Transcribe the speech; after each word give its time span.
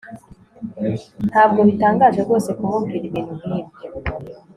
Ntabwo 1.29 1.59
bitangaje 1.67 2.19
rwose 2.25 2.49
kumubwira 2.57 3.03
ibintu 3.09 3.31
nkibyo 3.39 3.63